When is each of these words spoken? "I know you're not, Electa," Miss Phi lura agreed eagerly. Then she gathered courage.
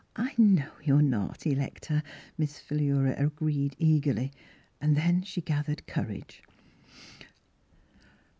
"I 0.27 0.33
know 0.35 0.71
you're 0.83 1.03
not, 1.03 1.45
Electa," 1.45 2.01
Miss 2.35 2.57
Phi 2.57 2.73
lura 2.75 3.13
agreed 3.19 3.75
eagerly. 3.77 4.31
Then 4.81 5.21
she 5.21 5.41
gathered 5.41 5.85
courage. 5.85 6.41